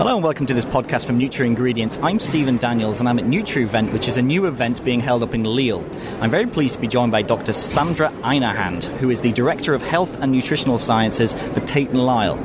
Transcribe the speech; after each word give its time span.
Hello 0.00 0.14
and 0.14 0.24
welcome 0.24 0.46
to 0.46 0.54
this 0.54 0.64
podcast 0.64 1.04
from 1.04 1.18
NutraIngredients. 1.18 2.02
I'm 2.02 2.18
Stephen 2.20 2.56
Daniels 2.56 3.00
and 3.00 3.08
I'm 3.08 3.18
at 3.18 3.26
Nutrevent, 3.26 3.92
which 3.92 4.08
is 4.08 4.16
a 4.16 4.22
new 4.22 4.46
event 4.46 4.82
being 4.82 5.00
held 5.00 5.22
up 5.22 5.34
in 5.34 5.44
Lille. 5.44 5.84
I'm 6.22 6.30
very 6.30 6.46
pleased 6.46 6.76
to 6.76 6.80
be 6.80 6.88
joined 6.88 7.12
by 7.12 7.20
Dr. 7.20 7.52
Sandra 7.52 8.08
Einerhand, 8.22 8.84
who 8.84 9.10
is 9.10 9.20
the 9.20 9.32
Director 9.32 9.74
of 9.74 9.82
Health 9.82 10.18
and 10.22 10.32
Nutritional 10.32 10.78
Sciences 10.78 11.34
for 11.34 11.60
Tate 11.60 11.92
& 11.92 11.92
Lyle. 11.92 12.36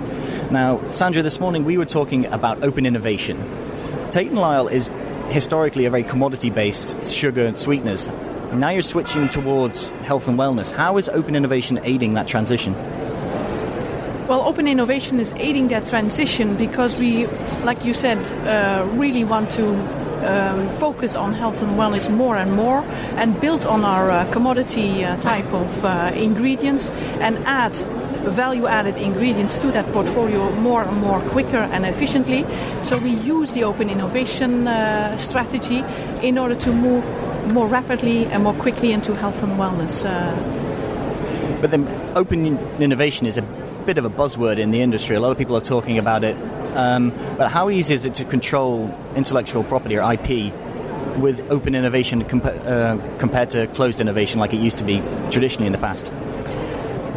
Now, 0.52 0.86
Sandra, 0.90 1.24
this 1.24 1.40
morning 1.40 1.64
we 1.64 1.78
were 1.78 1.86
talking 1.86 2.26
about 2.26 2.62
open 2.62 2.86
innovation. 2.86 3.42
Tate 4.12 4.34
& 4.34 4.34
Lyle 4.34 4.68
is 4.68 4.92
historically 5.30 5.86
a 5.86 5.90
very 5.90 6.04
commodity-based 6.04 7.10
sugar 7.10 7.46
and 7.46 7.58
sweeteners. 7.58 8.10
Now 8.52 8.72
you're 8.72 8.82
switching 8.82 9.30
towards 9.30 9.86
health 10.02 10.28
and 10.28 10.38
wellness. 10.38 10.74
How 10.74 10.98
is 10.98 11.08
open 11.08 11.38
innovation 11.38 11.80
aiding 11.86 12.16
that 12.16 12.28
transition? 12.28 12.76
Well, 14.28 14.42
open 14.42 14.68
innovation 14.68 15.20
is 15.20 15.32
aiding 15.34 15.68
that 15.68 15.86
transition 15.86 16.56
because 16.58 16.98
we, 16.98 17.28
like 17.64 17.86
you 17.86 17.94
said, 17.94 18.18
uh, 18.48 18.84
really 18.94 19.24
want 19.24 19.52
to 19.52 19.70
um, 20.26 20.68
focus 20.80 21.16
on 21.16 21.34
health 21.34 21.62
and 21.62 21.78
wellness 21.78 22.10
more 22.10 22.36
and 22.36 22.52
more 22.54 22.80
and 23.18 23.40
build 23.40 23.68
on 23.68 23.86
our 23.86 24.10
uh, 24.10 24.32
commodity 24.32 25.04
uh, 25.06 25.16
type 25.22 25.46
of 25.54 25.86
uh, 25.86 26.12
ingredients 26.16 26.90
and 27.22 27.38
add 27.46 27.72
value 28.26 28.66
added 28.66 28.98
ingredients 28.98 29.60
to 29.60 29.72
that 29.72 29.86
portfolio 29.94 30.52
more 30.56 30.82
and 30.82 30.98
more 30.98 31.20
quicker 31.30 31.58
and 31.58 31.86
efficiently. 31.86 32.48
So 32.82 32.98
we 32.98 33.12
use 33.12 33.52
the 33.52 33.64
open 33.64 33.92
innovation 33.92 34.68
uh, 34.68 35.18
strategy 35.18 35.84
in 36.28 36.40
order 36.40 36.56
to 36.56 36.74
move 36.74 37.06
more 37.54 37.68
rapidly 37.68 38.26
and 38.26 38.44
more 38.44 38.56
quickly 38.56 38.92
into 38.92 39.14
health 39.14 39.44
and 39.44 39.52
wellness. 39.60 40.04
Uh. 40.04 41.62
But 41.62 41.70
then 41.70 41.88
open 42.16 42.58
innovation 42.80 43.28
is 43.28 43.38
a 43.38 43.65
bit 43.86 43.98
of 43.98 44.06
a 44.06 44.10
buzzword 44.10 44.58
in 44.58 44.72
the 44.72 44.82
industry. 44.82 45.16
A 45.16 45.20
lot 45.20 45.32
of 45.32 45.38
people 45.38 45.56
are 45.56 45.62
talking 45.62 45.98
about 45.98 46.24
it. 46.24 46.36
Um, 46.76 47.12
but 47.38 47.52
how 47.52 47.70
easy 47.70 47.94
is 47.94 48.06
it 48.06 48.16
to 48.16 48.26
control 48.26 48.94
intellectual 49.16 49.64
property 49.64 49.98
or 49.98 50.14
IP 50.14 50.54
with 51.18 51.50
open 51.50 51.76
innovation 51.76 52.22
uh, 52.22 53.18
compared 53.20 53.52
to 53.52 53.68
closed 53.68 54.02
innovation 54.02 54.40
like 54.40 54.54
it 54.54 54.60
used 54.60 54.80
to 54.80 54.84
be 54.84 55.02
traditionally 55.32 55.68
in 55.68 55.72
the 55.72 55.80
past? 55.80 56.12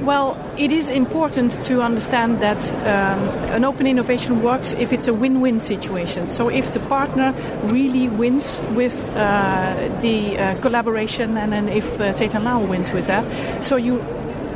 Well, 0.03 0.37
it 0.57 0.73
is 0.73 0.89
important 0.89 1.53
to 1.67 1.83
understand 1.83 2.41
that 2.41 2.57
um, 2.87 3.21
an 3.53 3.65
open 3.65 3.87
innovation 3.87 4.43
works 4.43 4.73
if 4.73 4.93
it's 4.93 5.07
a 5.07 5.13
win-win 5.13 5.61
situation. 5.61 6.31
So 6.31 6.49
if 6.49 6.73
the 6.73 6.81
partner 6.81 7.35
really 7.65 8.09
wins 8.09 8.61
with 8.75 8.95
uh, 9.17 9.75
the 10.01 10.39
uh, 10.39 10.61
collaboration, 10.63 11.37
and 11.37 11.53
then 11.53 11.69
if 11.69 12.01
uh, 12.01 12.41
Lyle 12.41 12.67
wins 12.67 12.91
with 12.93 13.07
that, 13.09 13.65
so 13.65 13.77
you 13.77 13.99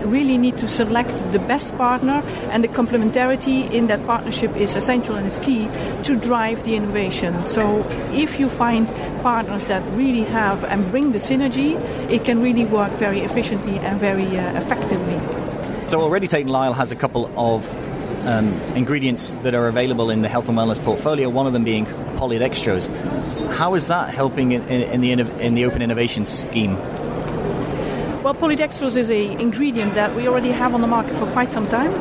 really 0.07 0.39
need 0.39 0.59
to 0.59 0.69
select 0.69 1.11
the 1.33 1.39
best 1.39 1.77
partner, 1.77 2.23
and 2.51 2.63
the 2.63 2.69
complementarity 2.69 3.71
in 3.71 3.87
that 3.87 4.05
partnership 4.07 4.57
is 4.57 4.77
essential 4.77 5.15
and 5.17 5.27
is 5.27 5.39
key 5.39 5.69
to 6.05 6.17
drive 6.17 6.65
the 6.65 6.77
innovation. 6.77 7.47
So, 7.47 7.87
if 8.13 8.39
you 8.41 8.49
find 8.49 8.87
partners 9.23 9.65
that 9.67 9.83
really 9.97 10.25
have 10.25 10.65
and 10.65 10.91
bring 10.91 11.13
the 11.13 11.19
synergy, 11.19 11.81
it 12.11 12.25
can 12.25 12.43
really 12.43 12.65
work 12.65 12.93
very 12.93 13.21
efficiently 13.21 13.79
and 13.79 14.01
very 14.01 14.27
uh, 14.27 14.59
effectively. 14.59 15.19
So, 15.89 16.01
already 16.01 16.29
Tate 16.29 16.47
& 16.47 16.49
Lyle 16.49 16.73
has 16.73 16.91
a 16.91 16.97
couple 16.97 17.31
of 17.37 17.67
um, 18.27 18.53
ingredients 18.77 19.31
that 19.43 19.55
are 19.55 19.69
available 19.69 20.11
in 20.11 20.23
the 20.23 20.29
health 20.29 20.49
and 20.49 20.57
wellness 20.57 20.83
portfolio, 20.83 21.29
one 21.29 21.47
of 21.47 21.53
them 21.53 21.65
being 21.65 21.87
polydextrose. 22.17 22.89
How 23.53 23.75
is 23.75 23.89
that 23.89 24.15
helping 24.15 24.53
in, 24.53 24.63
in, 24.69 25.01
the, 25.01 25.13
in 25.41 25.55
the 25.55 25.65
open 25.65 25.83
innovation 25.83 26.27
scheme? 26.27 26.77
Well, 28.23 28.35
polydextrose 28.35 28.97
is 28.97 29.11
an 29.11 29.41
ingredient 29.41 29.95
that 29.95 30.15
we 30.15 30.29
already 30.29 30.53
have 30.53 30.77
on 30.77 30.81
the 30.81 30.87
market 30.87 31.17
for 31.17 31.27
quite 31.33 31.51
some 31.51 31.67
time. 31.67 31.93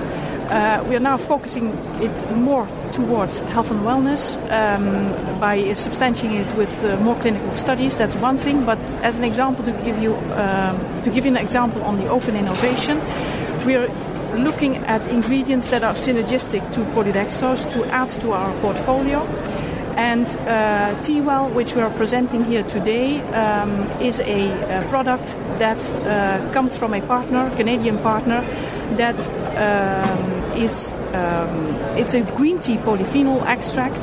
Uh, 0.51 0.83
we 0.87 0.95
are 0.95 0.99
now 0.99 1.17
focusing 1.17 1.69
it 1.99 2.31
more 2.35 2.67
towards 2.91 3.39
health 3.39 3.71
and 3.71 3.79
wellness 3.79 4.37
um, 4.51 5.39
by 5.39 5.57
substantiating 5.73 6.45
it 6.45 6.55
with 6.55 6.71
uh, 6.83 6.95
more 6.97 7.15
clinical 7.15 7.51
studies. 7.51 7.97
That's 7.97 8.15
one 8.17 8.37
thing. 8.37 8.65
But 8.65 8.77
as 9.01 9.17
an 9.17 9.23
example, 9.23 9.65
to 9.65 9.71
give 9.83 9.97
you 9.97 10.13
um, 10.37 10.77
to 11.01 11.09
give 11.09 11.25
you 11.25 11.31
an 11.31 11.37
example 11.37 11.81
on 11.81 11.97
the 11.97 12.07
open 12.07 12.35
innovation, 12.35 13.01
we 13.65 13.75
are 13.75 13.87
looking 14.37 14.77
at 14.77 15.01
ingredients 15.09 15.71
that 15.71 15.83
are 15.83 15.95
synergistic 15.95 16.61
to 16.75 16.81
polydextrose 16.93 17.65
to 17.73 17.83
add 17.85 18.09
to 18.21 18.33
our 18.33 18.53
portfolio. 18.61 19.25
And 19.97 20.27
uh, 20.27 21.01
T-Well, 21.03 21.49
which 21.49 21.75
we 21.75 21.81
are 21.81 21.89
presenting 21.91 22.43
here 22.45 22.63
today, 22.63 23.21
um, 23.33 23.71
is 24.01 24.19
a, 24.19 24.79
a, 24.79 24.89
product 24.89 25.25
that 25.59 25.79
uh, 25.91 26.51
comes 26.53 26.77
from 26.77 26.93
a 26.93 27.01
partner, 27.01 27.49
Canadian 27.55 27.97
partner, 27.99 28.41
that 28.95 29.17
um, 29.57 30.57
is 30.57 30.91
um, 31.13 31.75
it's 31.97 32.13
a 32.13 32.21
green 32.37 32.59
tea 32.59 32.77
polyphenol 32.77 33.45
extract. 33.45 34.01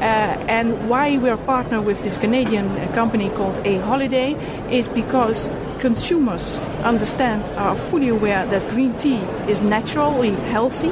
Uh, 0.00 0.02
and 0.48 0.88
why 0.88 1.18
we're 1.18 1.36
partner 1.36 1.82
with 1.82 2.02
this 2.02 2.16
Canadian 2.16 2.74
company 2.92 3.28
called 3.28 3.54
A 3.66 3.76
Holiday 3.80 4.32
is 4.70 4.88
because 4.88 5.50
consumers 5.78 6.56
understand, 6.82 7.42
are 7.58 7.76
fully 7.76 8.08
aware 8.08 8.46
that 8.46 8.66
green 8.70 8.94
tea 8.94 9.18
is 9.46 9.60
naturally 9.60 10.30
healthy. 10.30 10.90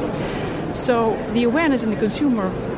So 0.74 1.16
the 1.32 1.44
awareness 1.44 1.82
in 1.82 1.90
the 1.90 1.96
consumer 1.96 2.46
uh, 2.46 2.77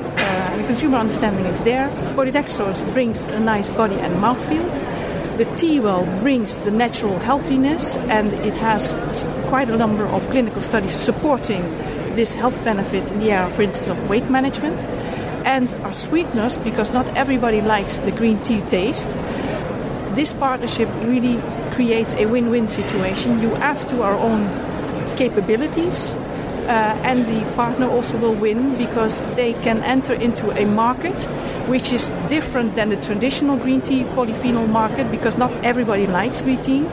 the 0.56 0.64
consumer 0.64 0.98
understanding 0.98 1.46
is 1.46 1.60
there. 1.62 1.88
Polydextrose 2.14 2.92
brings 2.92 3.28
a 3.28 3.40
nice 3.40 3.70
body 3.70 3.96
and 3.96 4.14
mouthfeel. 4.16 4.66
The 5.36 5.44
tea 5.56 5.80
well 5.80 6.04
brings 6.20 6.58
the 6.58 6.70
natural 6.70 7.18
healthiness, 7.18 7.96
and 7.96 8.32
it 8.44 8.54
has 8.54 8.92
quite 9.48 9.70
a 9.70 9.76
number 9.76 10.04
of 10.04 10.22
clinical 10.30 10.60
studies 10.60 10.92
supporting 10.92 11.62
this 12.14 12.34
health 12.34 12.62
benefit 12.64 13.10
in 13.12 13.20
the 13.20 13.30
area, 13.30 13.50
for 13.54 13.62
instance, 13.62 13.88
of 13.88 14.08
weight 14.08 14.28
management. 14.28 14.78
And 15.46 15.72
our 15.84 15.94
sweeteners, 15.94 16.58
because 16.58 16.92
not 16.92 17.06
everybody 17.16 17.60
likes 17.60 17.96
the 17.98 18.12
green 18.12 18.38
tea 18.44 18.60
taste, 18.68 19.08
this 20.14 20.32
partnership 20.34 20.88
really 21.02 21.40
creates 21.72 22.12
a 22.14 22.26
win-win 22.26 22.68
situation. 22.68 23.40
You 23.40 23.54
add 23.56 23.78
to 23.88 24.02
our 24.02 24.18
own 24.18 24.44
capabilities, 25.16 26.12
and 26.70 27.26
the 27.26 27.52
partner 27.54 27.88
also 27.88 28.16
will 28.18 28.34
win 28.34 28.76
because 28.76 29.22
they 29.34 29.52
can 29.54 29.82
enter 29.82 30.12
into 30.14 30.50
a 30.50 30.64
market 30.64 31.14
which 31.68 31.92
is 31.92 32.08
different 32.28 32.74
than 32.74 32.88
the 32.88 32.96
traditional 32.96 33.56
green 33.56 33.80
tea 33.80 34.02
polyphenol 34.02 34.68
market 34.68 35.10
because 35.10 35.36
not 35.38 35.52
everybody 35.64 36.06
likes 36.06 36.42
green 36.42 36.60
tea. 36.62 36.86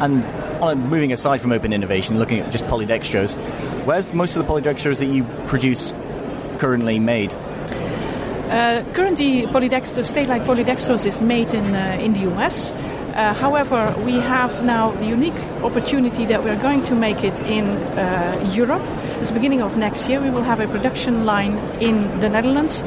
And 0.00 0.24
uh, 0.60 0.74
moving 0.74 1.12
aside 1.12 1.40
from 1.40 1.52
open 1.52 1.72
innovation, 1.72 2.18
looking 2.18 2.40
at 2.40 2.50
just 2.50 2.64
polydextrose, 2.64 3.34
where's 3.84 4.12
most 4.12 4.36
of 4.36 4.46
the 4.46 4.52
polydextrose 4.52 4.98
that 4.98 5.06
you 5.06 5.24
produce 5.46 5.92
currently 6.58 6.98
made? 6.98 7.32
Uh, 7.34 8.84
currently, 8.92 9.42
polydextrose, 9.46 10.04
STA-LITE 10.04 10.42
polydextrose 10.42 11.06
is 11.06 11.20
made 11.20 11.52
in 11.54 11.74
uh, 11.74 11.98
in 12.00 12.12
the 12.12 12.30
US. 12.34 12.70
Uh, 13.14 13.32
however, 13.32 13.94
we 14.04 14.14
have 14.14 14.64
now 14.64 14.90
the 14.90 15.06
unique 15.06 15.38
opportunity 15.62 16.24
that 16.26 16.42
we're 16.42 16.60
going 16.60 16.82
to 16.82 16.94
make 16.96 17.22
it 17.22 17.38
in 17.40 17.64
uh, 17.64 18.50
Europe. 18.52 18.82
At 19.20 19.28
the 19.28 19.34
beginning 19.34 19.62
of 19.62 19.76
next 19.76 20.08
year, 20.08 20.20
we 20.20 20.30
will 20.30 20.42
have 20.42 20.58
a 20.58 20.66
production 20.66 21.24
line 21.24 21.56
in 21.80 22.20
the 22.20 22.28
Netherlands. 22.28 22.82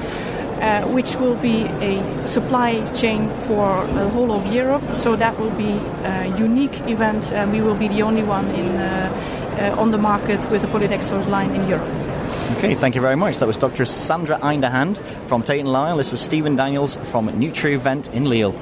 Uh, 0.57 0.81
which 0.87 1.15
will 1.17 1.35
be 1.35 1.65
a 1.81 2.27
supply 2.27 2.83
chain 2.95 3.29
for 3.45 3.85
the 3.93 4.09
whole 4.09 4.31
of 4.31 4.51
Europe. 4.51 4.81
So 4.97 5.15
that 5.15 5.37
will 5.37 5.51
be 5.51 5.69
a 6.03 6.35
unique 6.35 6.73
event, 6.89 7.31
and 7.31 7.51
we 7.51 7.61
will 7.61 7.75
be 7.75 7.87
the 7.87 8.01
only 8.01 8.23
one 8.23 8.47
in, 8.55 8.75
uh, 8.75 9.75
uh, 9.75 9.79
on 9.79 9.91
the 9.91 9.99
market 9.99 10.39
with 10.49 10.63
a 10.63 10.67
polydextrose 10.67 11.29
line 11.29 11.51
in 11.51 11.67
Europe. 11.69 11.87
Okay, 12.57 12.73
thank 12.73 12.95
you 12.95 13.01
very 13.01 13.15
much. 13.15 13.37
That 13.37 13.47
was 13.47 13.57
Dr. 13.57 13.85
Sandra 13.85 14.39
Einerhand 14.39 14.97
from 15.27 15.43
Tate 15.43 15.63
& 15.65 15.67
Lyle. 15.67 15.97
This 15.97 16.11
was 16.11 16.21
Stephen 16.21 16.55
Daniels 16.55 16.97
from 17.11 17.27
Nutrevent 17.39 18.11
in 18.11 18.25
Lille. 18.25 18.55